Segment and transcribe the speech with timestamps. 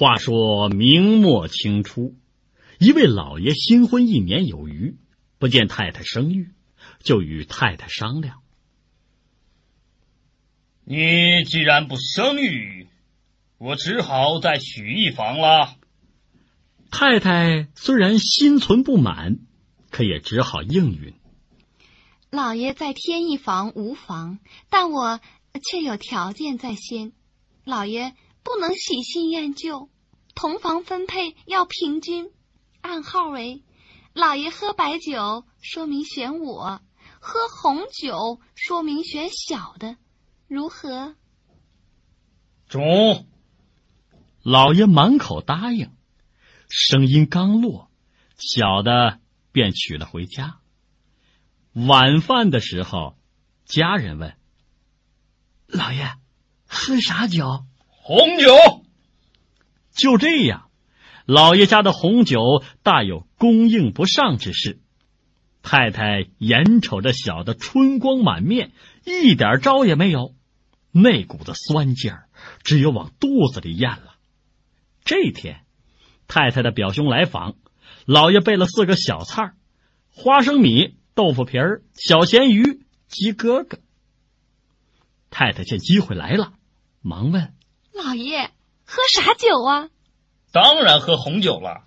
[0.00, 2.16] 话说明末清初，
[2.78, 4.96] 一位老爷新婚一年有余，
[5.38, 6.54] 不见太太生育，
[7.00, 8.40] 就与太太商量
[10.88, 10.96] ：“你
[11.44, 12.88] 既然不生育，
[13.58, 15.76] 我只好再娶一房了。”
[16.90, 19.36] 太太虽然心存不满，
[19.90, 21.12] 可也只好应允。
[22.30, 24.38] 老爷再添一房无妨，
[24.70, 25.20] 但我
[25.70, 27.12] 却有条件在先。
[27.64, 29.90] 老爷不能喜新厌旧，
[30.34, 32.30] 同房分配要平均，
[32.80, 33.62] 暗号为：
[34.12, 36.80] 老爷喝白酒，说明选我；
[37.20, 39.96] 喝红酒，说明选小的，
[40.48, 41.14] 如何？
[42.68, 43.26] 中。
[44.42, 45.92] 老爷满口答应。
[46.68, 47.90] 声音刚落，
[48.36, 49.20] 小的
[49.52, 50.60] 便娶了回家。
[51.72, 53.18] 晚饭的时候，
[53.64, 54.36] 家人问
[55.66, 56.14] ：“老爷，
[56.66, 57.66] 喝啥酒
[58.10, 58.84] ？”“红酒。”
[59.94, 60.68] 就这样，
[61.26, 64.80] 老爷家的红酒大有供应不上之势。
[65.62, 68.72] 太太眼瞅着小的春光满面，
[69.04, 70.34] 一点招也没有，
[70.90, 72.26] 那股子酸劲儿，
[72.64, 74.16] 只有往肚子里咽了。
[75.04, 75.60] 这天。
[76.26, 77.56] 太太的表兄来访，
[78.06, 79.52] 老爷备了四个小菜
[80.10, 83.78] 花生米、豆腐皮儿、小咸鱼、鸡哥哥。
[85.28, 86.52] 太太见机会来了，
[87.02, 87.52] 忙问
[88.10, 88.50] ：“老爷
[88.84, 89.88] 喝啥酒啊
[90.50, 91.84] ？”“当然喝红酒了。”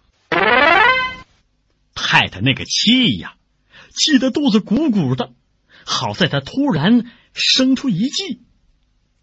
[1.93, 3.33] 太太那个气呀，
[3.93, 5.33] 气得肚子鼓鼓的。
[5.85, 8.41] 好在她突然生出一计：“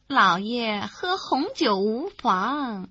[0.08, 2.90] 老爷喝红酒无妨。”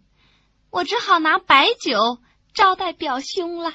[0.71, 2.17] 我只好拿白酒
[2.55, 3.73] 招待表兄了。